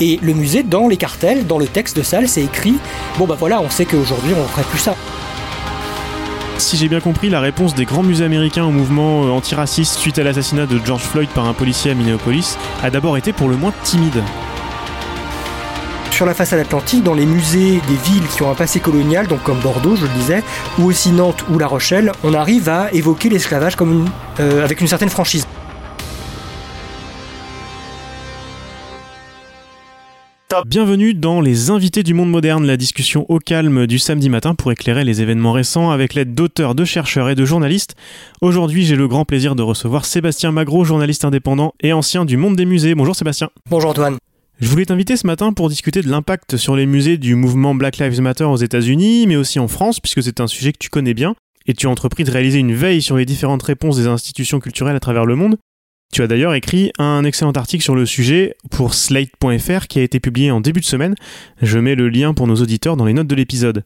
[0.00, 2.74] Et le musée, dans les cartels, dans le texte de salle, c'est écrit
[3.18, 4.94] bon bah voilà, on sait qu'aujourd'hui on ne ferait plus ça.
[6.58, 10.18] Si j'ai bien compris, la réponse des grands musées américains au mouvement euh, antiraciste suite
[10.18, 13.56] à l'assassinat de George Floyd par un policier à Minneapolis a d'abord été pour le
[13.56, 14.22] moins timide.
[16.10, 19.42] Sur la façade atlantique, dans les musées des villes qui ont un passé colonial, donc
[19.42, 20.42] comme Bordeaux, je le disais,
[20.78, 24.06] ou aussi Nantes ou La Rochelle, on arrive à évoquer l'esclavage comme
[24.40, 25.46] euh, avec une certaine franchise.
[30.64, 34.70] Bienvenue dans Les Invités du Monde Moderne, la discussion au calme du samedi matin pour
[34.70, 37.96] éclairer les événements récents avec l'aide d'auteurs, de chercheurs et de journalistes.
[38.40, 42.54] Aujourd'hui, j'ai le grand plaisir de recevoir Sébastien Magro, journaliste indépendant et ancien du monde
[42.54, 42.94] des musées.
[42.94, 43.50] Bonjour Sébastien.
[43.68, 44.18] Bonjour Antoine.
[44.60, 47.98] Je voulais t'inviter ce matin pour discuter de l'impact sur les musées du mouvement Black
[47.98, 51.14] Lives Matter aux États-Unis, mais aussi en France, puisque c'est un sujet que tu connais
[51.14, 51.34] bien,
[51.66, 54.96] et tu as entrepris de réaliser une veille sur les différentes réponses des institutions culturelles
[54.96, 55.56] à travers le monde.
[56.12, 60.20] Tu as d'ailleurs écrit un excellent article sur le sujet pour Slate.fr qui a été
[60.20, 61.14] publié en début de semaine.
[61.60, 63.84] Je mets le lien pour nos auditeurs dans les notes de l'épisode.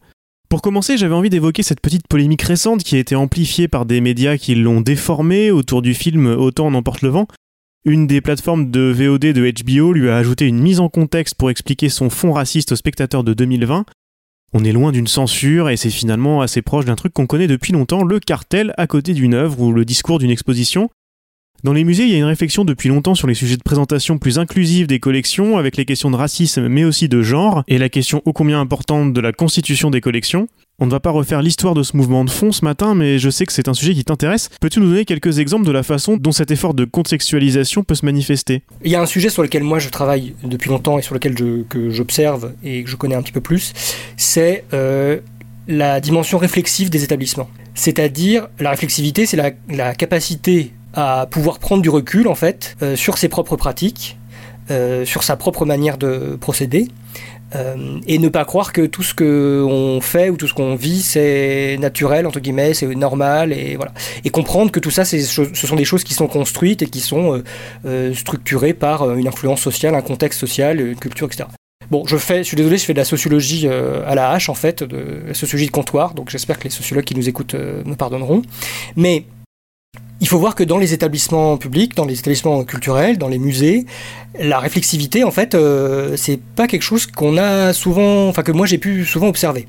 [0.48, 4.00] Pour commencer, j'avais envie d'évoquer cette petite polémique récente qui a été amplifiée par des
[4.00, 7.26] médias qui l'ont déformée autour du film Autant n'emporte le vent.
[7.84, 11.50] Une des plateformes de VOD de HBO lui a ajouté une mise en contexte pour
[11.50, 13.86] expliquer son fond raciste aux spectateurs de 2020.
[14.52, 17.72] On est loin d'une censure et c'est finalement assez proche d'un truc qu'on connaît depuis
[17.72, 20.90] longtemps, le cartel à côté d'une œuvre ou le discours d'une exposition.
[21.62, 24.16] Dans les musées, il y a une réflexion depuis longtemps sur les sujets de présentation
[24.16, 27.90] plus inclusive des collections, avec les questions de racisme mais aussi de genre, et la
[27.90, 30.48] question ô combien importante de la constitution des collections.
[30.78, 33.28] On ne va pas refaire l'histoire de ce mouvement de fond ce matin, mais je
[33.28, 34.48] sais que c'est un sujet qui t'intéresse.
[34.62, 38.06] Peux-tu nous donner quelques exemples de la façon dont cet effort de contextualisation peut se
[38.06, 38.62] manifester?
[38.82, 41.34] Il y a un sujet sur lequel moi je travaille depuis longtemps et sur lequel
[41.90, 43.74] j'observe et que je connais un petit peu plus,
[44.16, 45.18] c'est euh,
[45.68, 47.50] la dimension réflexive des établissements.
[47.74, 52.96] C'est-à-dire, la réflexivité, c'est la, la capacité à pouvoir prendre du recul en fait euh,
[52.96, 54.18] sur ses propres pratiques,
[54.70, 56.88] euh, sur sa propre manière de procéder.
[57.56, 61.02] Euh, et ne pas croire que tout ce qu'on fait ou tout ce qu'on vit
[61.02, 63.92] c'est naturel entre guillemets c'est normal et voilà
[64.24, 67.42] et comprendre que tout ça ce sont des choses qui sont construites et qui sont
[68.14, 71.48] structurées par une influence sociale un contexte social une culture etc
[71.90, 74.54] Bon, je fais, je suis désolé, je fais de la sociologie à la hache en
[74.54, 77.94] fait, de la sociologie de comptoir, donc j'espère que les sociologues qui nous écoutent me
[77.94, 78.42] pardonneront.
[78.94, 79.24] Mais
[80.20, 83.86] il faut voir que dans les établissements publics, dans les établissements culturels, dans les musées,
[84.38, 88.66] la réflexivité, en fait, euh, c'est pas quelque chose qu'on a souvent, enfin que moi
[88.66, 89.66] j'ai pu souvent observer.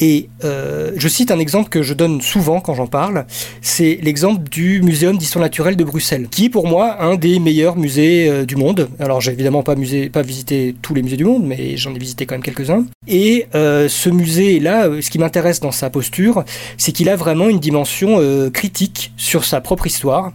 [0.00, 3.26] Et euh, je cite un exemple que je donne souvent quand j'en parle,
[3.62, 7.76] c'est l'exemple du Muséum d'histoire naturelle de Bruxelles, qui est pour moi un des meilleurs
[7.76, 8.88] musées euh, du monde.
[9.00, 9.74] Alors j'ai évidemment pas,
[10.12, 12.86] pas visité tous les musées du monde, mais j'en ai visité quand même quelques-uns.
[13.06, 16.44] Et euh, ce musée-là, ce qui m'intéresse dans sa posture,
[16.76, 18.18] c'est qu'il a vraiment une dimension
[18.52, 20.32] critique sur sa propre histoire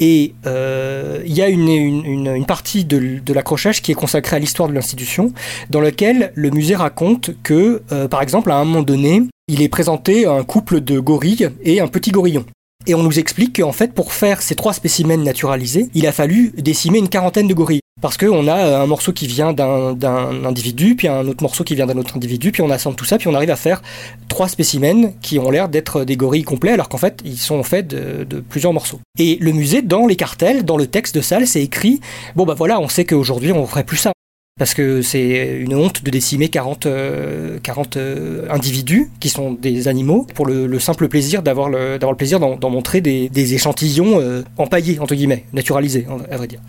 [0.00, 4.38] et euh, il y a une, une, partie de, de l'accrochage qui est consacrée à
[4.38, 5.32] l'histoire de l'institution,
[5.68, 9.68] dans lequel le musée raconte que, euh, par exemple, à un moment donné, il est
[9.68, 12.46] présenté un couple de gorilles et un petit gorillon.
[12.86, 16.52] Et on nous explique qu'en fait, pour faire ces trois spécimens naturalisés, il a fallu
[16.56, 17.80] décimer une quarantaine de gorilles.
[18.00, 21.86] Parce qu'on a un morceau qui vient d'un individu, puis un autre morceau qui vient
[21.86, 23.82] d'un autre individu, puis on assemble tout ça, puis on arrive à faire
[24.28, 27.86] trois spécimens qui ont l'air d'être des gorilles complets, alors qu'en fait, ils sont faits
[27.88, 29.00] de, de, plusieurs morceaux.
[29.18, 32.00] Et le musée, dans les cartels, dans le texte de salle, c'est écrit,
[32.36, 34.12] bon bah voilà, on sait qu'aujourd'hui, on ferait plus ça
[34.60, 37.60] parce que c'est une honte de décimer 40, 40 euh,
[37.96, 42.68] euh, individus qui sont des animaux pour le, simple plaisir d'avoir le, le plaisir d'en,
[42.68, 46.60] montrer des, échantillons euh, empaillés, entre guillemets, naturalisés, à vrai dire.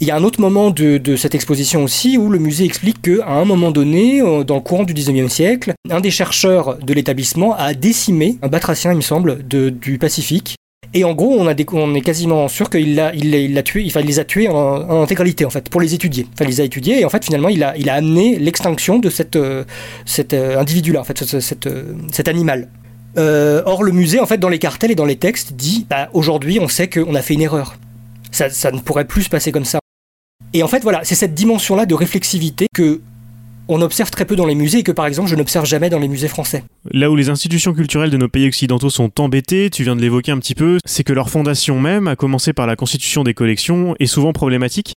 [0.00, 3.30] Il y a un autre moment de, cette exposition aussi où le musée explique qu'à
[3.30, 7.72] un moment donné, dans le courant du 19e siècle, un des chercheurs de l'établissement a
[7.72, 10.56] décimé un batracien, il me semble, du Pacifique
[10.92, 15.02] et en gros, on, est quasiment sûr qu'il l'a, il, tué, les a tués en,
[15.02, 16.26] intégralité, en fait, pour les étudier.
[16.32, 19.36] Enfin, il les a étudiés, et en fait, finalement, il a, amené l'extinction de cette,
[19.36, 19.62] euh,
[20.04, 22.68] cet euh, individu-là, en fait, cet, euh, cet animal.
[23.16, 26.58] or, le musée, en fait, dans les cartels et dans les textes, dit bah, aujourd'hui,
[26.60, 27.76] on sait qu'on a fait une erreur.
[28.32, 29.78] Ça, ça ne pourrait plus se passer comme ça.
[30.54, 33.00] Et en fait, voilà, c'est cette dimension-là de réflexivité que
[33.70, 35.98] on observe très peu dans les musées et que par exemple je n'observe jamais dans
[35.98, 36.64] les musées français.
[36.90, 40.32] Là où les institutions culturelles de nos pays occidentaux sont embêtées, tu viens de l'évoquer
[40.32, 43.94] un petit peu, c'est que leur fondation même, à commencer par la constitution des collections,
[43.98, 44.94] est souvent problématique,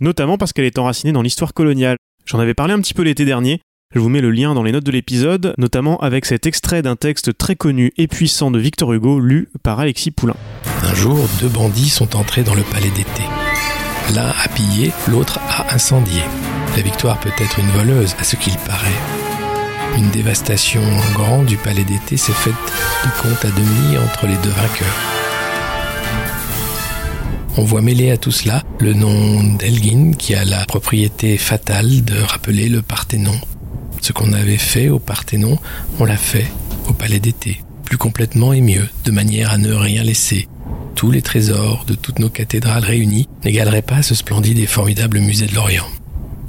[0.00, 1.96] notamment parce qu'elle est enracinée dans l'histoire coloniale.
[2.26, 3.60] J'en avais parlé un petit peu l'été dernier,
[3.92, 6.94] je vous mets le lien dans les notes de l'épisode, notamment avec cet extrait d'un
[6.94, 10.36] texte très connu et puissant de Victor Hugo lu par Alexis Poulain.
[10.84, 13.22] Un jour, deux bandits sont entrés dans le palais d'été.
[14.14, 16.22] L'un a pillé, l'autre a incendié.
[16.76, 18.88] La victoire peut être une voleuse, à ce qu'il paraît.
[19.96, 20.82] Une dévastation
[21.14, 22.54] grande du palais d'été s'est faite
[23.04, 24.86] de compte à demi entre les deux vainqueurs.
[27.56, 32.18] On voit mêler à tout cela le nom d'Elgin qui a la propriété fatale de
[32.20, 33.38] rappeler le Parthénon.
[34.00, 35.58] Ce qu'on avait fait au Parthénon,
[35.98, 36.46] on l'a fait
[36.88, 40.48] au Palais d'été, plus complètement et mieux, de manière à ne rien laisser.
[40.94, 45.46] Tous les trésors de toutes nos cathédrales réunies n'égaleraient pas ce splendide et formidable musée
[45.46, 45.86] de l'Orient.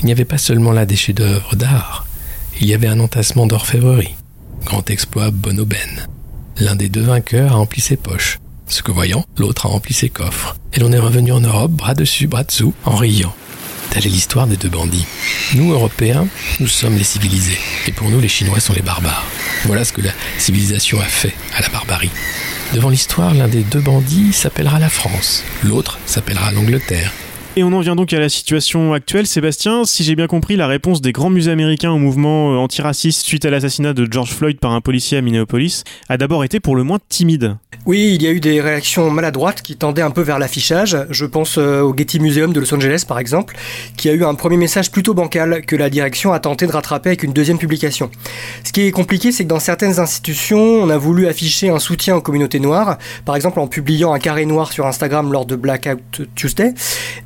[0.02, 2.08] Il n'y avait pas seulement là des chefs-d'œuvre d'art,
[2.60, 4.16] il y avait un entassement d'orfèvrerie.
[4.66, 6.08] Grand exploit Bonoben.
[6.58, 8.40] L'un des deux vainqueurs a rempli ses poches.
[8.68, 10.56] Ce que voyant, l'autre a rempli ses coffres.
[10.74, 13.34] Et l'on est revenu en Europe, bras dessus, bras dessous, en riant.
[13.90, 15.06] Telle est l'histoire des deux bandits.
[15.56, 16.28] Nous, Européens,
[16.60, 17.60] nous sommes les civilisés.
[17.88, 19.26] Et pour nous, les Chinois sont les barbares.
[19.66, 22.12] Voilà ce que la civilisation a fait à la barbarie.
[22.74, 25.44] Devant l'histoire, l'un des deux bandits s'appellera la France.
[25.64, 27.12] L'autre s'appellera l'Angleterre.
[27.58, 29.28] Et on en vient donc à la situation actuelle.
[29.28, 33.26] Sébastien, si j'ai bien compris, la réponse des grands musées américains au mouvement euh, antiraciste
[33.26, 36.78] suite à l'assassinat de George Floyd par un policier à Minneapolis a d'abord été pour
[36.78, 37.58] le moins timide.
[37.86, 40.96] Oui, il y a eu des réactions maladroites qui tendaient un peu vers l'affichage.
[41.10, 43.58] Je pense euh, au Getty Museum de Los Angeles, par exemple,
[43.98, 47.10] qui a eu un premier message plutôt bancal que la direction a tenté de rattraper
[47.10, 48.12] avec une deuxième publication.
[48.64, 52.16] Ce qui est compliqué, c'est que dans certaines institutions, on a voulu afficher un soutien
[52.16, 56.22] aux communautés noires, par exemple en publiant un carré noir sur Instagram lors de Blackout
[56.36, 56.74] Tuesday,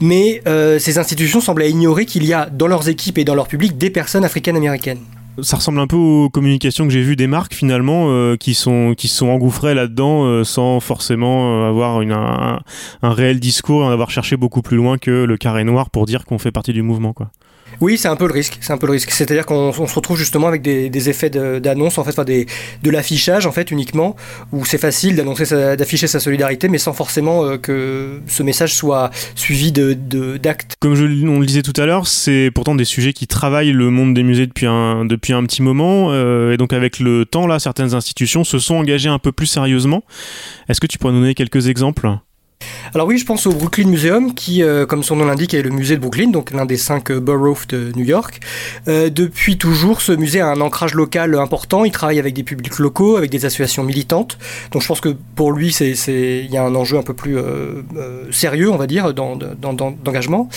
[0.02, 3.48] mais euh, ces institutions semblaient ignorer qu'il y a dans leurs équipes et dans leur
[3.48, 5.00] public des personnes africaines-américaines.
[5.42, 8.94] Ça ressemble un peu aux communications que j'ai vues des marques finalement euh, qui sont
[8.98, 12.62] qui sont engouffrées là-dedans euh, sans forcément avoir un,
[13.02, 16.06] un, réel discours et en avoir cherché beaucoup plus loin que le carré noir pour
[16.06, 17.32] dire qu'on fait partie du mouvement quoi.
[17.82, 18.58] Oui, c'est un peu le risque.
[18.62, 19.12] C'est un peu le risque.
[19.12, 23.72] C'est-à-dire qu'on se retrouve justement avec des, effets d'annonce, en fait, de l'affichage en fait
[23.72, 24.16] uniquement,
[24.52, 29.72] où c'est facile d'afficher sa solidarité, mais sans forcément euh, que ce message soit suivi
[29.72, 29.94] de
[30.38, 30.76] d'actes.
[30.80, 33.90] Comme je, on le disait tout à l'heure, c'est pourtant des sujets qui travaillent le
[33.90, 37.48] monde des musées depuis un depuis un petit moment, euh, et donc avec le temps
[37.48, 40.04] là, certaines institutions se sont engagées un peu plus sérieusement.
[40.70, 42.10] Est-ce que tu pourrais nous donner quelques exemples?
[42.96, 45.70] Alors oui, je pense au Brooklyn Museum, qui, euh, comme son nom l'indique, est le
[45.70, 48.40] musée de Brooklyn, donc l'un des cinq euh, boroughs de New York.
[48.88, 51.84] Euh, depuis toujours, ce musée a un ancrage local important.
[51.84, 54.38] Il travaille avec des publics locaux, avec des associations militantes.
[54.72, 57.38] Donc je pense que pour lui, il y a un enjeu un peu plus
[58.32, 60.48] sérieux, on va dire, d'engagement.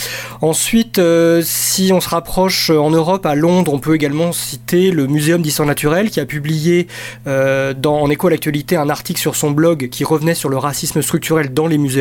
[0.41, 1.01] Ensuite,
[1.43, 5.67] si on se rapproche en Europe, à Londres, on peut également citer le Muséum d'histoire
[5.67, 6.87] naturelle, qui a publié
[7.27, 11.03] dans, en écho à l'actualité un article sur son blog qui revenait sur le racisme
[11.03, 11.98] structurel dans les musées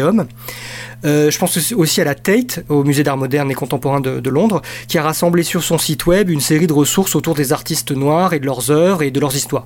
[1.06, 4.62] euh, je pense aussi à la Tate, au Musée d'art moderne et contemporain de, Londres,
[4.88, 8.34] qui a rassemblé sur son site web une série de ressources autour des artistes noirs
[8.34, 9.66] et de leurs œuvres et de leurs histoires.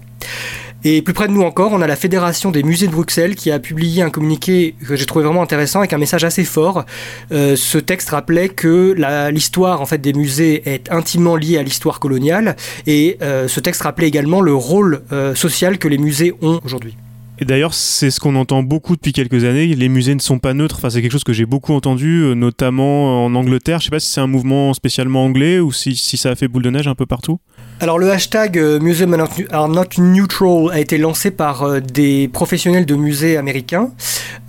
[0.83, 3.51] Et plus près de nous encore, on a la Fédération des musées de Bruxelles qui
[3.51, 6.85] a publié un communiqué que j'ai trouvé vraiment intéressant avec un message assez fort.
[7.31, 8.95] Euh, ce texte rappelait que
[9.31, 12.55] l'histoire en fait des musées est intimement liée à l'histoire coloniale
[12.87, 15.03] et euh, ce texte rappelait également le rôle
[15.35, 16.95] social que les musées ont aujourd'hui.
[17.41, 19.65] Et d'ailleurs, c'est ce qu'on entend beaucoup depuis quelques années.
[19.65, 20.75] Les musées ne sont pas neutres.
[20.77, 23.79] Enfin, c'est quelque chose que j'ai beaucoup entendu, euh, notamment en Angleterre.
[23.79, 26.47] Je sais pas si c'est un mouvement spécialement anglais ou si, si ça a fait
[26.47, 27.39] boule de neige un peu partout.
[27.81, 29.17] Alors le hashtag euh, Museum
[29.49, 33.89] are not neutral a été lancé par euh, des professionnels de musées américains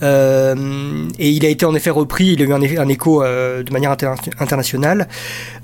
[0.03, 3.97] euh, et il a été en effet repris, il a eu un, écho de manière
[4.39, 5.09] internationale.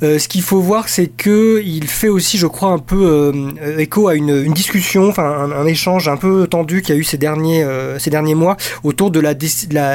[0.00, 3.32] ce qu'il faut voir c'est que il fait aussi je crois un peu
[3.76, 7.19] écho à une, discussion, enfin un, échange un peu tendu qu'il y a eu ces
[7.19, 7.67] derniers,
[7.99, 9.35] ces derniers mois autour de la,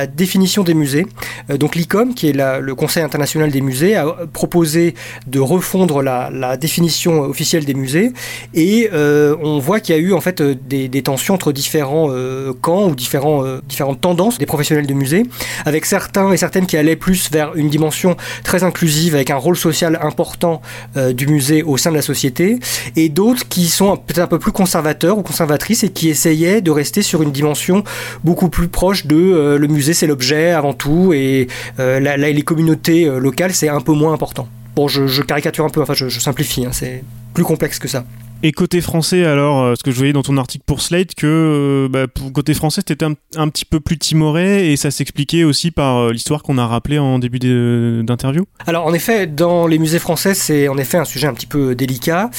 [0.08, 1.08] définition des musées.
[1.50, 4.94] donc l'ICOM qui est le Conseil international des musées a proposé
[5.26, 8.12] de refondre la définition officielle des musées
[8.54, 12.08] et euh, on voit qu'il y a eu en fait euh, des, tensions entre différents
[12.10, 15.24] euh, camps ou différents, différentes tendances des professionnels de musées
[15.66, 19.58] avec certains et certaines qui allaient plus vers une dimension très inclusive avec un rôle
[19.58, 20.62] social important
[20.96, 22.60] du musée au sein de la société
[22.96, 26.72] et d'autres qui sont peut-être un peu plus conservateurs ou conservatrices et qui essayaient de
[26.72, 27.84] rester sur une dimension
[28.24, 33.70] beaucoup plus proche de le musée c'est l'objet avant tout et les communautés locales c'est
[33.70, 34.48] un peu moins important.
[34.76, 37.04] Bon, je, caricature un peu, enfin je, simplifie, hein, c'est
[37.34, 38.04] plus complexe que ça.
[38.46, 41.26] Et côté français, alors, euh, ce que je voyais dans ton article pour Slate, que
[41.26, 45.72] euh, bah, côté français, c'était un, un, petit peu plus timoré et ça s'expliquait aussi
[45.72, 48.46] par euh, l'histoire qu'on a rappelée en début d'interview?
[48.68, 51.74] Alors, en effet, dans les musées français, c'est en effet un sujet un petit peu
[51.74, 52.32] délicat.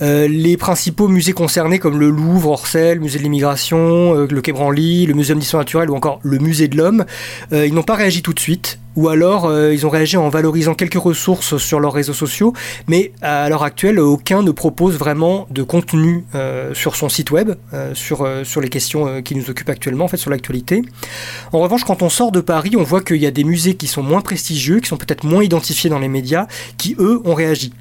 [0.00, 5.06] les principaux musées concernés, comme le Louvre, Orsay, le musée de l'immigration, le Quai Branly,
[5.06, 7.04] le Muséum d'histoire naturelle ou encore le musée de l'homme,
[7.52, 8.80] ils n'ont pas réagi tout de suite.
[8.96, 12.52] Ou alors euh, ils ont réagi en valorisant quelques ressources sur leurs réseaux sociaux,
[12.88, 17.52] mais à l'heure actuelle, aucun ne propose vraiment de contenu euh, sur son site web,
[17.72, 20.82] euh, sur, sur les questions qui nous occupent actuellement, en fait, sur l'actualité.
[21.52, 23.86] En revanche, quand on sort de Paris, on voit qu'il y a des musées qui
[23.86, 26.46] sont moins prestigieux, qui sont peut-être moins identifiés dans les médias,
[26.76, 27.72] qui eux ont réagi.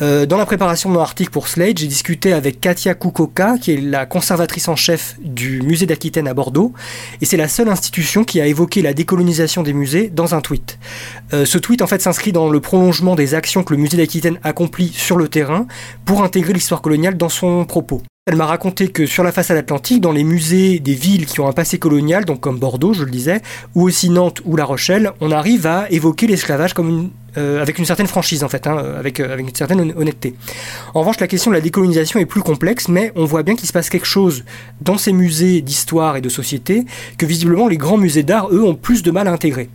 [0.00, 3.80] dans la préparation de mon article pour Slate, j'ai discuté avec Katia Kukoka, qui est
[3.80, 6.72] la conservatrice en chef du musée d'Aquitaine à Bordeaux,
[7.20, 10.53] et c'est la seule institution qui a évoqué la décolonisation des musées dans un tweet.
[11.32, 14.38] Euh, ce tweet en fait s'inscrit dans le prolongement des actions que le musée d'Aquitaine
[14.42, 15.66] accomplit sur le terrain
[16.04, 18.02] pour intégrer l'histoire coloniale dans son propos.
[18.26, 21.46] Elle m'a raconté que sur la façade atlantique, dans les musées des villes qui ont
[21.46, 23.42] un passé colonial, donc comme Bordeaux, je le disais,
[23.74, 26.72] ou aussi Nantes ou La Rochelle, on arrive à évoquer l'esclavage
[27.36, 30.36] euh, avec une certaine franchise en fait, hein, avec, euh, avec une certaine honnêteté.
[30.94, 33.68] En revanche, la question de la décolonisation est plus complexe, mais on voit bien qu'il
[33.68, 34.42] se passe quelque chose
[34.80, 36.86] dans ces musées d'histoire et de société
[37.18, 39.68] que visiblement les grands musées d'art, eux, ont plus de mal à intégrer.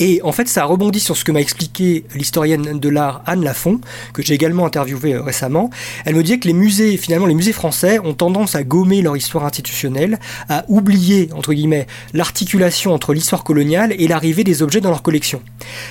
[0.00, 3.80] Et en fait, ça rebondit sur ce que m'a expliqué l'historienne de l'art Anne Lafont,
[4.14, 5.70] que j'ai également interviewé euh, récemment.
[6.06, 9.16] Elle me dit que les musées, finalement, les musées français ont tendance à gommer leur
[9.16, 14.88] histoire institutionnelle, à oublier, entre guillemets, l'articulation entre l'histoire coloniale et l'arrivée des objets dans
[14.88, 15.42] leur collection.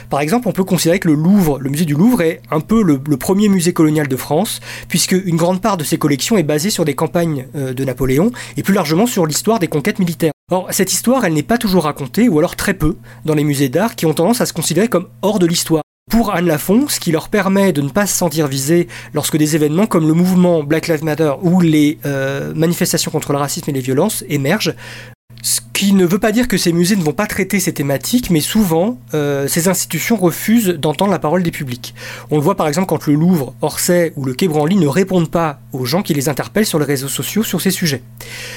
[0.09, 2.81] Par exemple, on peut considérer que le Louvre, le musée du Louvre, est un peu
[2.81, 6.71] le, premier musée colonial de France, puisque une grande part de ses collections est basée
[6.71, 10.31] sur des campagnes euh, de Napoléon, et plus largement sur l'histoire des conquêtes militaires.
[10.51, 13.69] Or, cette histoire, elle n'est pas toujours racontée, ou alors très peu, dans les musées
[13.69, 15.83] d'art qui ont tendance à se considérer comme hors de l'histoire.
[16.09, 19.55] Pour Anne Lafont, ce qui leur permet de ne pas se sentir visés lorsque des
[19.55, 23.73] événements comme le mouvement Black Lives Matter ou les euh, manifestations contre le racisme et
[23.73, 24.73] les violences émergent,
[25.41, 28.29] ce qui ne veut pas dire que ces musées ne vont pas traiter ces thématiques,
[28.29, 31.95] mais souvent, euh, ces institutions refusent d'entendre la parole des publics.
[32.31, 35.31] On le voit par exemple quand le Louvre, Orsay ou le Quai Branly ne répondent
[35.31, 38.01] pas aux gens qui les interpellent sur les réseaux sociaux sur ces sujets.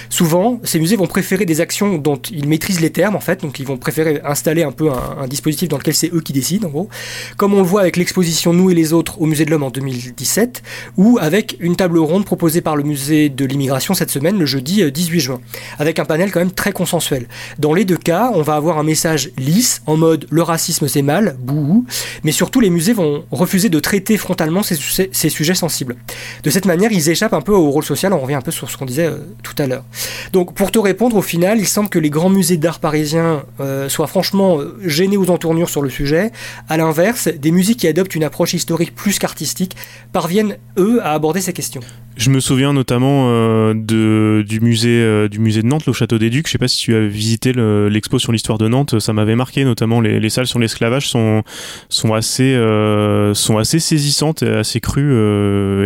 [0.09, 3.61] Souvent, ces musées vont préférer des actions dont ils maîtrisent les termes, en fait, donc
[3.61, 6.71] ils vont préférer installer un peu un, dispositif dans lequel c'est eux qui décident, en
[6.71, 6.89] gros,
[7.37, 9.71] comme on le voit avec l'exposition Nous et les autres au Musée de l'Homme en
[9.71, 10.63] 2017,
[10.97, 14.91] ou avec une table ronde proposée par le Musée de l'Immigration cette semaine, le jeudi
[14.91, 15.41] 18 euh, juin,
[15.79, 17.27] avec un panel quand même très consensuel
[17.59, 21.03] dans les deux cas, on va avoir un message lisse, en mode le racisme c'est
[21.03, 21.85] mal, bouhou,
[22.25, 25.97] mais surtout les musées vont refuser de traiter frontalement ces, sujets sensibles.
[26.43, 28.71] De cette manière, ils échappent un peu au rôle social, on revient un peu sur
[28.71, 29.85] ce qu'on disait euh, tout à l'heure.
[30.33, 33.89] Donc pour te répondre, au final, il semble que les grands musées d'art parisiens euh,
[33.89, 36.31] soient franchement euh, gênés aux entournures sur le sujet.
[36.69, 39.77] À l'inverse, des musées qui adoptent une approche historique plus qu'artistique
[40.13, 41.83] parviennent, eux, à aborder ces questions.
[42.17, 46.19] Je me souviens notamment euh, de, du, musée, euh, du musée de Nantes, le Château
[46.19, 46.47] des Ducs.
[46.47, 49.65] Je sais pas si tu as visité l'expo sur l'histoire de Nantes, ça m'avait marqué,
[49.65, 51.43] notamment les, les, salles sur l'esclavage sont,
[51.89, 55.13] sont, assez, euh, sont assez saisissantes et assez crues.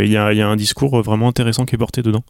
[0.04, 2.24] Il y a, y, a, un discours vraiment intéressant qui est porté dedans.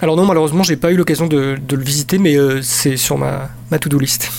[0.00, 3.50] Alors non, malheureusement, j'ai pas eu l'occasion de, de, le visiter, mais c'est sur ma,
[3.72, 4.30] ma to-do list.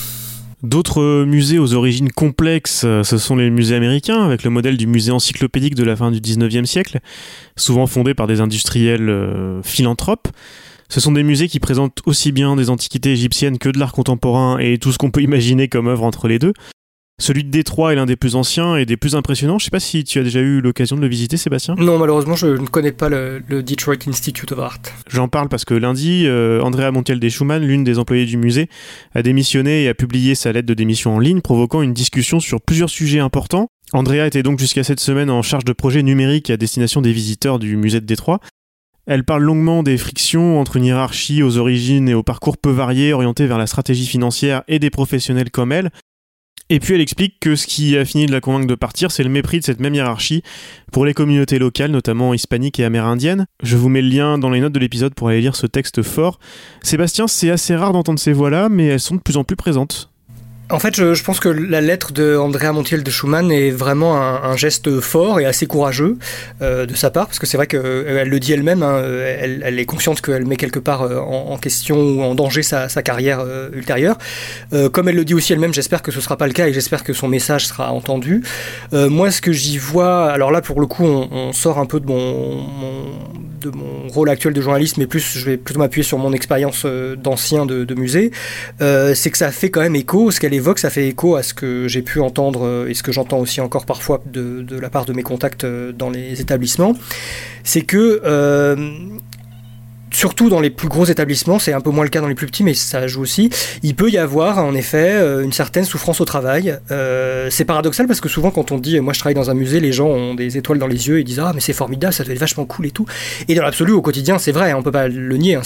[0.62, 4.86] D'autres musées aux origines complexes, euh, ce sont les musées américains, avec le modèle du
[4.86, 7.00] musée encyclopédique de la fin du 19e siècle,
[7.56, 10.28] souvent fondé par des industriels euh, philanthropes.
[10.90, 14.58] Ce sont des musées qui présentent aussi bien des antiquités égyptiennes que de l'art contemporain
[14.58, 16.52] et tout ce qu'on peut imaginer comme œuvre entre les deux.
[17.20, 19.58] Celui de Détroit est l'un des plus anciens et des plus impressionnants.
[19.58, 21.74] Je ne sais pas si tu as déjà eu l'occasion de le visiter, Sébastien.
[21.76, 24.80] Non, malheureusement, je ne connais pas le, Detroit Institute of Art.
[25.06, 28.70] J'en parle parce que lundi, euh, Andrea Montiel Schumann, l'une des employées du musée,
[29.14, 32.62] a démissionné et a publié sa lettre de démission en ligne, provoquant une discussion sur
[32.62, 33.68] plusieurs sujets importants.
[33.92, 37.58] Andrea était donc jusqu'à cette semaine en charge de projets numériques à destination des visiteurs
[37.58, 38.40] du musée de Détroit.
[39.06, 43.12] Elle parle longuement des frictions entre une hiérarchie aux origines et au parcours peu variés
[43.12, 45.90] orientés vers la stratégie financière et des professionnels comme elle,
[46.70, 49.24] et puis elle explique que ce qui a fini de la convaincre de partir, c'est
[49.24, 50.42] le mépris de cette même hiérarchie
[50.92, 53.46] pour les communautés locales, notamment hispaniques et amérindiennes.
[53.62, 56.02] Je vous mets le lien dans les notes de l'épisode pour aller lire ce texte
[56.02, 56.38] fort.
[56.82, 60.09] Sébastien, c'est assez rare d'entendre ces voix-là, mais elles sont de plus en plus présentes.
[60.70, 64.56] En fait, je, pense que la lettre de Andrea Montiel de Schumann est vraiment un,
[64.56, 66.16] geste fort et assez courageux
[66.62, 69.78] euh, de sa part, parce que c'est vrai qu'elle euh, le dit elle-même, hein, elle,
[69.78, 74.16] est consciente qu'elle met quelque part euh, en, question ou en danger sa, carrière ultérieure.
[74.92, 76.72] comme elle le dit aussi elle-même, j'espère que ce ne sera pas le cas et
[76.72, 78.42] j'espère que son message sera entendu.
[78.92, 82.06] moi, ce que j'y vois, alors là, pour le coup, on, sort un peu de
[82.06, 82.66] mon,
[83.60, 86.86] de mon rôle actuel de journaliste, mais plus, je vais plutôt m'appuyer sur mon expérience
[86.86, 88.30] d'ancien de, musée,
[88.78, 91.54] c'est que ça fait quand même écho, ce qu'elle évoque, ça fait écho à ce
[91.54, 95.04] que j'ai pu entendre euh, et ce que j'entends aussi encore parfois de, la part
[95.04, 96.94] de mes contacts euh, dans les établissements.
[97.64, 98.76] C'est que euh,
[100.20, 102.46] surtout dans les plus gros établissements, c'est un peu moins le cas dans les plus
[102.46, 103.48] petits, mais ça joue aussi,
[103.82, 106.78] il peut y avoir en effet une certaine souffrance au travail.
[107.48, 109.92] c'est paradoxal parce que souvent quand on dit moi je travaille dans un musée, les
[109.92, 112.34] gens ont des étoiles dans les yeux et disent ah mais c'est formidable, ça doit
[112.34, 113.06] être vachement cool et tout.
[113.48, 115.62] Et dans l'absolu au quotidien c'est vrai, on peut pas le nier, hein,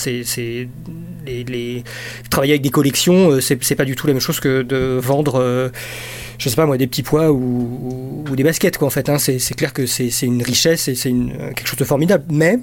[2.31, 5.73] travailler avec des collections, c'est pas du tout la même chose que de vendre
[6.39, 9.09] je sais pas moi, des petits pois ou, des baskets, quoi, en fait.
[9.09, 9.19] Hein.
[9.19, 11.13] C'est clair que c'est une richesse et c'est
[11.55, 12.25] quelque chose de formidable.
[12.29, 12.59] Mais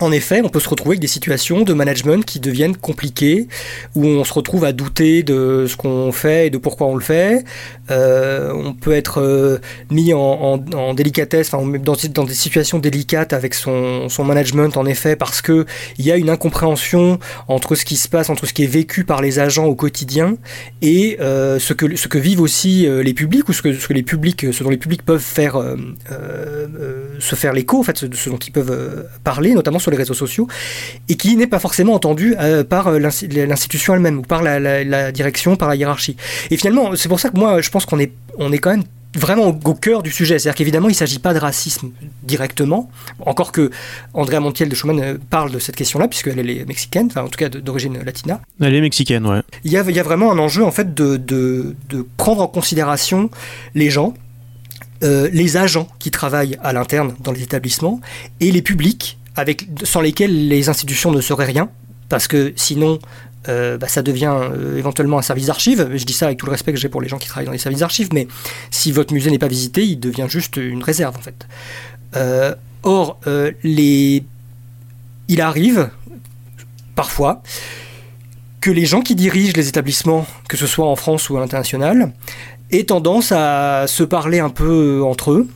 [0.00, 3.46] en effet, on peut se retrouver avec des situations de management qui deviennent compliquées,
[3.94, 7.02] où on se retrouve à douter de ce qu'on fait et de pourquoi on le
[7.02, 7.44] fait.
[7.92, 9.58] Euh, on peut être euh,
[9.90, 10.58] mis en,
[10.94, 15.64] délicatesse, enfin, dans, des situations délicates avec son, management, en effet, parce qu'il
[15.98, 19.22] y a une incompréhension entre ce qui se passe, entre ce qui est vécu par
[19.22, 20.36] les agents au quotidien
[20.82, 24.70] et euh, ce, que, vivent aussi les publics, ou ce que, les publics, ce dont
[24.70, 25.62] les publics peuvent faire,
[27.20, 30.48] se faire l'écho, en fait, ce dont ils peuvent parler, notamment sur les réseaux sociaux,
[31.08, 35.56] et qui n'est pas forcément entendu euh, par euh, l'institution elle-même, ou par la, direction,
[35.56, 36.16] par la hiérarchie.
[36.50, 38.84] Et finalement, c'est pour ça que moi, je pense qu'on est, on est quand même
[39.14, 40.38] vraiment au, cœur du sujet.
[40.38, 41.90] C'est-à-dire qu'évidemment, il ne s'agit pas de racisme
[42.24, 43.70] directement, encore que
[44.14, 47.38] Andrea Montiel de Schumann euh, parle de cette question-là, puisqu'elle est mexicaine, enfin en tout
[47.38, 48.40] cas d'origine latina.
[48.60, 49.42] Elle est mexicaine, ouais.
[49.64, 51.76] Il y a, il y a vraiment un enjeu en fait de, de,
[52.16, 53.30] prendre en considération
[53.74, 54.14] les gens,
[55.02, 58.00] les agents qui travaillent à l'interne dans les établissements
[58.40, 59.18] et les publics
[59.82, 61.68] sans lesquels les institutions ne seraient rien,
[62.08, 62.98] parce que sinon,
[63.48, 65.90] euh, bah, ça devient euh, éventuellement un service d'archives.
[65.94, 67.52] Je dis ça avec tout le respect que j'ai pour les gens qui travaillent dans
[67.52, 68.26] les services d'archives, mais
[68.70, 71.46] si votre musée n'est pas visité, il devient juste une réserve en fait.
[72.16, 73.18] Euh, or,
[73.64, 74.22] il
[75.40, 75.90] arrive
[76.94, 77.42] parfois
[78.60, 82.12] que les gens qui dirigent les établissements, que ce soit en France ou à l'international,
[82.70, 85.48] aient tendance à se parler un peu entre eux,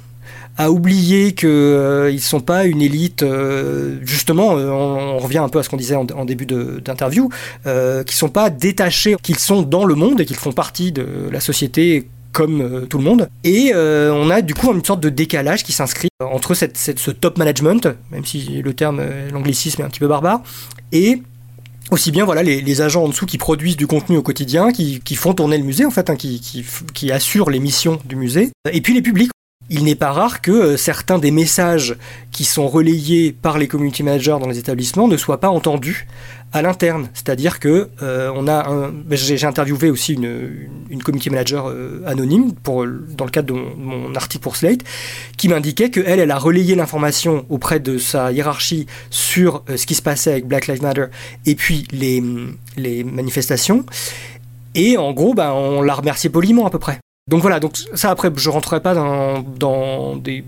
[0.58, 5.48] à oublier qu'ils euh, ne sont pas une élite, euh, justement, euh, on, revient un
[5.48, 7.28] peu à ce qu'on disait en, début d'interview,
[7.64, 11.06] qui ne sont pas détachés, qu'ils sont dans le monde et qu'ils font partie de
[11.30, 13.28] la société comme tout le monde.
[13.44, 17.36] Et on a du coup une sorte de décalage qui s'inscrit entre cette, ce top
[17.36, 20.40] management, même si le terme, l'anglicisme est un petit peu barbare,
[20.92, 21.22] et
[21.90, 25.34] aussi bien voilà les, agents en dessous qui produisent du contenu au quotidien, qui, font
[25.34, 29.02] tourner le musée en fait, hein, qui, assurent les missions du musée, et puis les
[29.02, 29.30] publics
[29.70, 31.96] il n'est pas rare que euh, certains des messages
[32.32, 36.06] qui sont relayés par les community managers dans les établissements ne soient pas entendus
[36.52, 37.10] à l'interne.
[37.12, 38.90] C'est-à-dire que euh, on a.
[38.90, 43.60] Ben, j'ai interviewé aussi une, une community manager euh, anonyme pour, dans le cadre de
[43.60, 44.80] mon, article pour Slate
[45.36, 50.02] qui m'indiquait qu'elle, elle a relayé l'information auprès de sa hiérarchie sur ce qui se
[50.02, 51.06] passait avec Black Lives Matter
[51.44, 52.22] et puis les,
[52.76, 53.84] les manifestations.
[54.74, 56.98] Et en gros, ben, on l'a remercié poliment à peu près.
[57.28, 60.44] Donc voilà, donc ça après, je rentrerai pas dans, dans des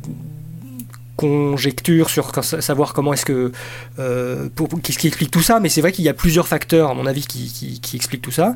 [1.20, 3.52] conjectures sur savoir comment est-ce que
[3.98, 4.48] euh,
[4.82, 7.04] qu'est-ce qui explique tout ça mais c'est vrai qu'il y a plusieurs facteurs à mon
[7.04, 8.54] avis qui, qui, expliquent tout ça.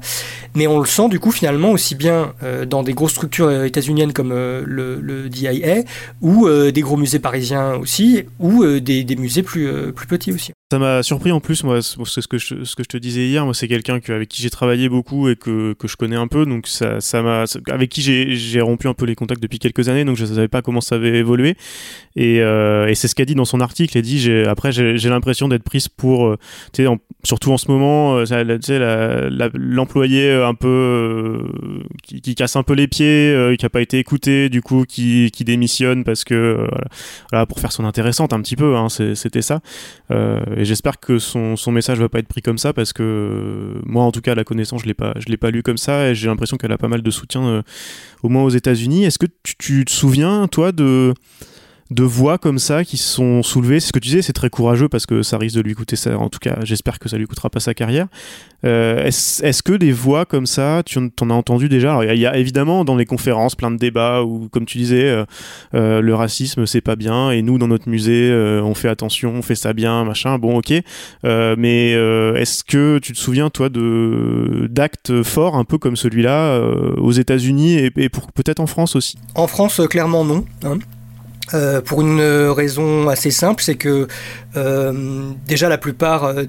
[0.55, 4.15] Mais on le sent du coup finalement aussi bien euh, dans des grosses structures états-uniennes
[4.15, 5.83] comme euh, le, le, DIA
[6.23, 10.79] ou des gros musées parisiens aussi ou des, des, musées plus, plus petits aussi ça
[10.79, 13.53] m'a surpris en plus, moi, ce que je, ce que je te disais hier, moi,
[13.53, 16.67] c'est quelqu'un avec qui j'ai travaillé beaucoup et que, que, je connais un peu, donc
[16.67, 20.17] ça, ça m'a, avec qui j'ai rompu un peu les contacts depuis quelques années, donc
[20.17, 21.57] je ne savais pas comment ça avait évolué.
[22.17, 23.99] Et, euh, et c'est ce qu'a dit dans son article.
[23.99, 26.39] Il dit, après, j'ai l'impression d'être prise pour, euh,
[26.73, 26.91] tu sais,
[27.25, 31.47] surtout en ce moment, euh, l'employé un peu
[32.03, 35.45] qui, casse un peu les pieds, qui n'a pas été écouté, du coup, qui, qui
[35.45, 36.67] démissionne parce que,
[37.31, 39.61] voilà, pour faire son intéressante un petit peu, hein, c'était ça.
[40.65, 44.13] J'espère que son, son message va pas être pris comme ça parce que moi, en
[44.13, 46.29] tout cas, la connaissance, je l'ai pas, je l'ai pas lu comme ça et j'ai
[46.29, 47.63] l'impression qu'elle a pas mal de soutien, euh,
[48.23, 49.05] au moins aux États-Unis.
[49.05, 51.15] Est-ce que tu, te souviens, toi, de
[51.91, 53.81] de voix comme ça qui sont soulevées.
[53.81, 55.97] C'est ce que tu disais, c'est très courageux parce que ça risque de lui coûter
[55.97, 56.17] ça.
[56.19, 58.07] En tout cas, j'espère que ça lui coûtera pas sa carrière.
[58.65, 62.01] Euh, est-ce, que des voix comme ça, tu en as entendu déjà?
[62.15, 65.25] Il y, a évidemment dans les conférences plein de débats où, comme tu disais, euh,
[65.75, 69.43] euh, le racisme c'est pas bien et nous dans notre musée on fait attention, on
[69.43, 70.39] fait ça bien, machin.
[70.39, 70.73] Bon, ok.
[71.23, 76.61] mais est-ce que tu te souviens toi d'actes forts un peu comme celui-là
[76.97, 79.19] aux États-Unis et, peut-être en France aussi?
[79.35, 80.45] En France, clairement non.
[80.65, 80.79] Hein.
[81.53, 84.09] Euh, pour une raison assez simple, c'est que
[84.57, 86.45] euh, déjà la plupart euh,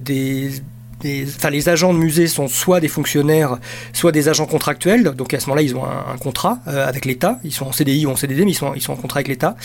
[1.27, 3.57] enfin, les agents de musée sont soit des fonctionnaires,
[3.93, 5.03] soit des agents contractuels.
[5.03, 7.39] Donc à ce moment-là, ils ont un, contrat euh, avec l'État.
[7.43, 9.27] Ils sont en CDI ou en CDD, mais ils sont, ils sont en contrat avec
[9.27, 9.55] l'État.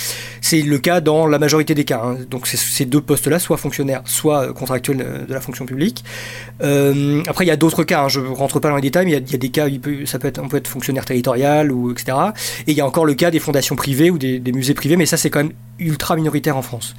[0.40, 2.02] C'est le cas dans la majorité des cas.
[2.04, 2.18] Hein.
[2.28, 6.04] Donc ces deux postes-là, soit fonctionnaires, soit euh, contractuels euh, de la fonction publique.
[6.60, 8.02] après, il y a d'autres cas.
[8.02, 8.08] Hein.
[8.08, 10.06] Je ne rentre pas dans les détails, mais il y a, des cas, il peut,
[10.06, 12.16] ça peut être, on peut être fonctionnaire territorial ou etc.
[12.66, 15.06] Et il y a encore le cas des fondations privées ou des, musées privés, mais
[15.06, 16.94] ça c'est quand même ultra minoritaire en France.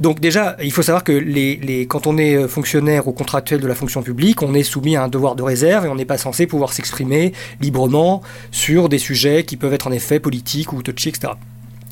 [0.00, 3.74] Donc déjà, il faut savoir que les, quand on est fonctionnaire ou contractuel de la
[3.88, 4.02] fonction
[4.42, 7.32] on est soumis à un devoir de réserve et on n'est pas censé pouvoir s'exprimer
[7.60, 11.32] librement sur des sujets qui peuvent être en effet politiques ou touchy, etc.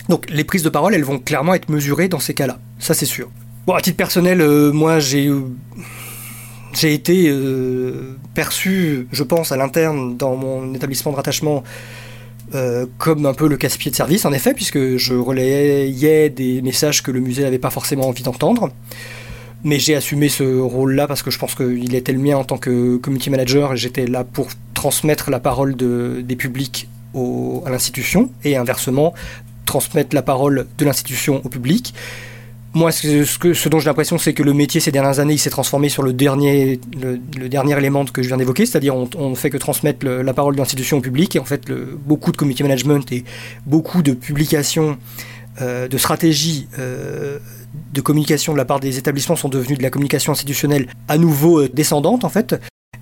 [0.08, 2.58] Donc les prises de parole, elles vont clairement être mesurées dans ces cas-là.
[2.78, 3.28] Ça, c'est sûr.
[3.66, 5.30] Bon, à titre personnel, euh, moi, j'ai
[6.72, 7.34] j'ai été
[8.34, 11.64] perçu, je pense, à l'interne dans mon établissement de rattachement
[12.98, 17.10] comme un peu le casse-pied de service, en effet, puisque je relayais des messages que
[17.10, 18.70] le musée n'avait pas forcément envie d'entendre.
[19.62, 22.56] Mais j'ai assumé ce rôle-là parce que je pense qu'il était le mien en tant
[22.56, 28.30] que community manager et j'étais là pour transmettre la parole de, des publics à l'institution
[28.44, 29.12] et inversement
[29.70, 31.94] transmettre la parole de l'institution au public.
[32.72, 35.38] Moi, ce, que, ce dont j'ai l'impression, c'est que le métier ces dernières années, il
[35.38, 39.34] s'est transformé sur le dernier, le, dernier élément que je viens d'évoquer, c'est-à-dire on, ne
[39.34, 43.10] fait que transmettre la parole de l'institution au public, en fait, beaucoup de community management
[43.12, 43.24] et
[43.66, 44.98] beaucoup de publications,
[45.60, 47.38] euh, de stratégies euh,
[47.92, 51.60] de communication de la part des établissements sont devenus de la communication institutionnelle à nouveau
[51.60, 52.54] euh, descendante en fait,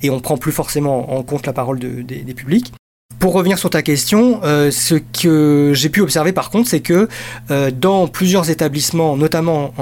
[0.03, 2.73] et on prend plus forcément en compte la parole des publics.
[3.19, 7.09] Pour revenir sur ta question, euh, ce que j'ai pu observer par contre, c'est que
[7.51, 9.73] euh, dans plusieurs établissements, notamment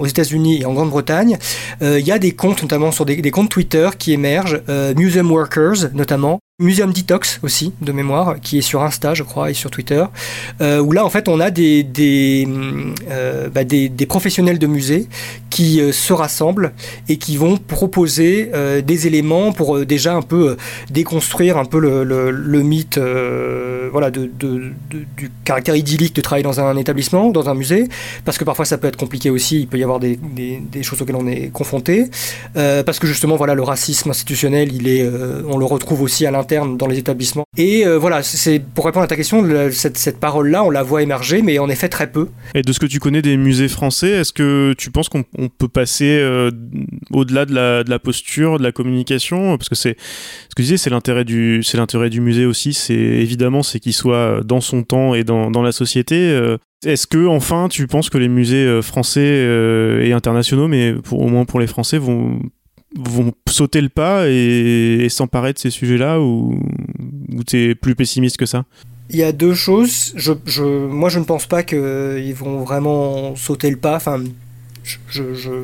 [0.00, 1.38] aux États-Unis et en Grande-Bretagne,
[1.82, 4.62] il y a des comptes, notamment sur des comptes Twitter, qui émergent,
[4.96, 9.52] Museum Workers notamment, Museum Detox aussi, de mémoire, qui est sur Insta, je crois, et
[9.52, 10.02] sur Twitter,
[10.62, 12.48] euh, où là, en fait, on a des, des,
[13.10, 13.60] euh, bah,
[14.08, 15.06] professionnels de musée
[15.50, 16.72] qui euh, se rassemblent
[17.10, 18.50] et qui vont proposer
[18.82, 20.56] des éléments pour déjà un peu
[20.90, 22.98] déconstruire un peu le, mythe
[23.92, 24.30] voilà, du
[25.44, 27.86] caractère idyllique de travailler dans un établissement, dans un musée,
[28.24, 31.02] parce que parfois ça peut être compliqué aussi, il peut y avoir des, des choses
[31.02, 32.06] auxquelles on est confronté,
[32.54, 35.06] parce que justement, voilà, le racisme institutionnel, il est,
[35.46, 37.44] on le retrouve aussi à l'intérieur dans les établissements.
[37.56, 41.02] Et euh, voilà, c'est pour répondre à ta question, cette, cette parole-là, on la voit
[41.02, 42.28] émerger, mais en effet très peu.
[42.54, 45.24] Et de ce que tu connais des musées français, est-ce que tu penses qu'on
[45.58, 46.50] peut passer euh,
[47.12, 49.56] au-delà de la, de la, posture, de la communication?
[49.56, 49.96] Parce que c'est
[50.48, 51.60] ce que je disais, c'est l'intérêt du,
[52.10, 52.72] du musée aussi.
[52.72, 56.16] C'est évidemment, c'est qu'il soit dans son temps et dans, dans la société.
[56.16, 56.58] Euh.
[56.84, 59.46] Est-ce que enfin, tu penses que les musées français
[60.02, 62.38] et internationaux, mais au moins pour les Français, vont
[62.96, 66.60] vont sauter le pas et, s'emparer de ces sujets-là ou,
[67.32, 68.64] ou tu plus pessimiste que ça?
[69.10, 70.14] Il y a deux choses.
[70.58, 73.96] Moi, je ne pense pas qu'ils vont vraiment sauter le pas.
[73.96, 74.22] Enfin,
[74.82, 75.60] je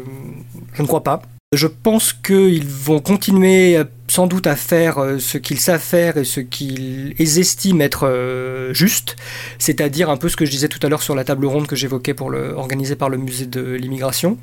[0.79, 1.23] ne crois pas.
[1.53, 3.79] Je pense qu'ils vont continuer
[4.13, 8.75] sans doute à faire euh, ce qu'ils savent faire et ce qu'ils estiment être euh,
[8.75, 9.17] juste,
[9.59, 11.77] c'est-à-dire un peu ce que je disais tout à l'heure sur la table ronde que
[11.77, 14.37] j'évoquais pour le organisée par le musée de l'immigration,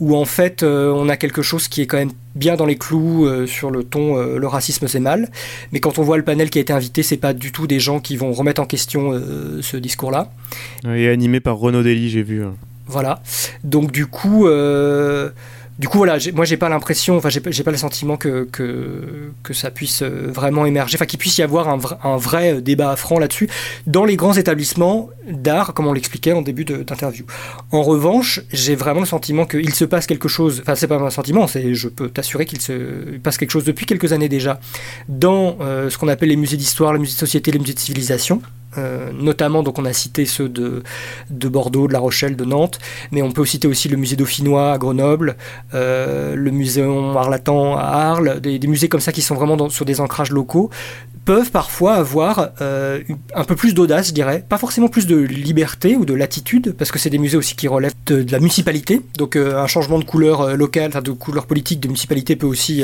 [0.00, 2.76] où en fait euh, on a quelque chose qui est quand même bien dans les
[2.76, 5.30] clous sur le ton le racisme c'est mal,
[5.70, 7.78] mais quand on voit le panel qui a été invité, c'est pas du tout des
[7.78, 9.12] gens qui vont remettre en question
[9.60, 10.32] ce discours-là.
[10.84, 12.42] Et animé par Renaud Dely, j'ai vu.
[12.42, 12.54] Hein.
[12.88, 13.22] Voilà.
[13.62, 14.48] Donc du coup
[15.78, 18.48] du coup, voilà, moi j'ai pas l'impression, enfin j'ai pas le sentiment que,
[19.52, 23.48] ça puisse euh, vraiment émerger, enfin qu'il puisse y avoir un, vrai débat franc là-dessus
[23.86, 27.24] dans les grands établissements d'art, comme on l'expliquait en début d'interview.
[27.72, 31.10] En revanche, j'ai vraiment le sentiment qu'il se passe quelque chose, enfin c'est pas un
[31.10, 34.60] sentiment, je peux t'assurer qu'il se passe quelque chose depuis quelques années déjà
[35.08, 37.80] dans euh, ce qu'on appelle les musées d'histoire, les musées de société, les musées de
[37.80, 38.40] civilisation.
[38.78, 40.82] Euh, notamment, donc on a cité ceux de,
[41.30, 42.78] de, Bordeaux, de La Rochelle, de Nantes,
[43.12, 45.36] mais on peut citer aussi le musée dauphinois à Grenoble,
[45.74, 50.00] euh, le musée Arlatan à Arles, des, musées comme ça qui sont vraiment sur des
[50.00, 50.70] ancrages locaux,
[51.24, 53.00] peuvent parfois avoir euh,
[53.34, 56.90] un peu plus d'audace, je dirais, pas forcément plus de liberté ou de latitude, parce
[56.90, 60.56] que c'est des musées aussi qui relèvent de, la municipalité, donc un changement de couleur
[60.56, 62.82] locale, de couleur politique de municipalité peut aussi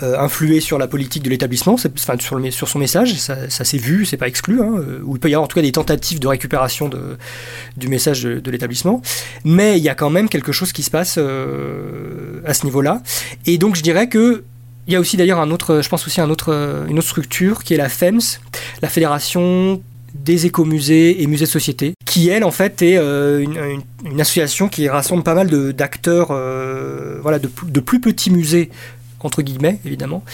[0.00, 4.16] influer sur la politique de l'établissement, enfin sur, son message, ça, ça s'est vu, c'est
[4.16, 4.74] pas exclu, hein,
[5.04, 6.90] où il peut y avoir en tout cas des tentatives de récupération
[7.76, 9.02] du message de, l'établissement.
[9.44, 13.02] Mais il y a quand même quelque chose qui se passe euh, à ce niveau-là.
[13.46, 14.44] Et donc je dirais que
[14.86, 17.64] il y a aussi d'ailleurs un autre, je pense aussi un autre, une autre structure
[17.64, 18.40] qui est la FEMS,
[18.82, 19.80] la Fédération
[20.14, 23.44] des écomusées et musées de société, qui elle en fait est euh,
[24.04, 28.70] une, association qui rassemble pas mal d'acteurs, euh, voilà, de, de, plus petits musées
[29.22, 30.24] entre guillemets évidemment,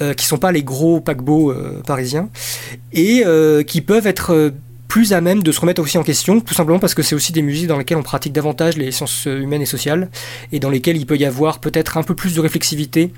[0.00, 2.28] euh, qui sont pas les gros paquebots euh, parisiens,
[2.92, 4.52] et euh, qui peuvent être
[4.92, 7.32] plus à même de se remettre aussi en question, tout simplement parce que c'est aussi
[7.32, 10.10] des musées dans lesquels on pratique davantage les sciences humaines et sociales,
[10.52, 13.10] et dans lesquels il peut y avoir peut-être un peu plus de réflexivité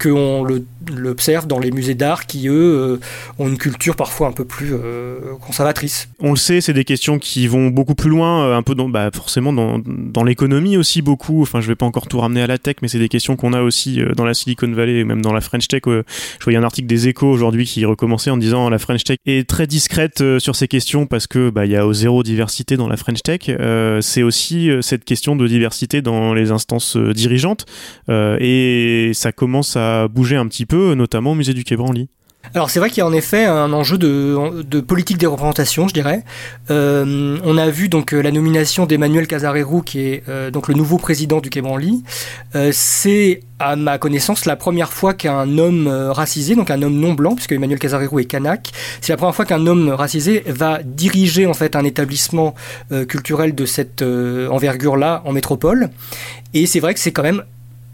[0.00, 0.46] qu'on
[0.94, 3.00] l'observe dans les musées d'art qui, eux, euh,
[3.38, 6.08] ont une culture parfois un peu plus euh, conservatrice.
[6.20, 8.88] On le sait, c'est des questions qui vont beaucoup plus loin, euh, un peu dans,
[8.88, 11.42] bah, forcément dans, l'économie aussi beaucoup.
[11.42, 13.52] Enfin, je vais pas encore tout ramener à la tech, mais c'est des questions qu'on
[13.52, 15.82] a aussi dans la Silicon Valley, même dans la French Tech.
[15.86, 19.48] je voyais un article des Échos aujourd'hui qui recommençait en disant la French Tech est
[19.48, 22.96] très discrète sur ces questions parce que bah, il y a zéro diversité dans la
[22.96, 23.50] French Tech.
[24.00, 27.66] c'est aussi cette question de diversité dans les instances dirigeantes
[28.08, 32.08] et ça commence à bouger un petit peu, notamment au musée du Quai Branly.
[32.54, 35.88] Alors c'est vrai qu'il y a en effet un enjeu de, de politique des représentations,
[35.88, 36.24] je dirais.
[36.70, 40.98] Euh, on a vu donc la nomination d'Emmanuel Casarero, qui est euh, donc le nouveau
[40.98, 42.02] président du Quai Branly.
[42.54, 47.12] Euh, c'est à ma connaissance la première fois qu'un homme racisé, donc un homme non
[47.12, 51.46] blanc, puisque Emmanuel Casarero est kanak, c'est la première fois qu'un homme racisé va diriger
[51.46, 52.54] en fait un établissement
[53.08, 55.90] culturel de cette envergure-là en métropole.
[56.54, 57.42] Et c'est vrai que c'est quand même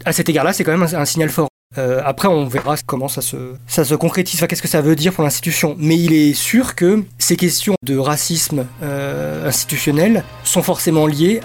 [0.05, 1.49] à cet égard-là, c'est quand même un signal fort.
[1.77, 5.13] Euh, après, on verra comment ça se, ça se concrétise, qu'est-ce que ça veut dire
[5.13, 5.75] pour l'institution.
[5.77, 11.41] Mais il est sûr que ces questions de racisme euh, institutionnel sont forcément liées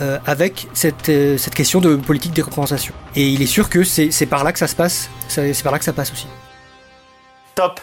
[0.00, 1.06] euh, avec cette,
[1.38, 2.94] cette question de politique des représentations.
[3.14, 5.78] Et il est sûr que c'est par là que ça se passe, c'est par là
[5.78, 6.26] que ça passe aussi.
[7.54, 7.80] Top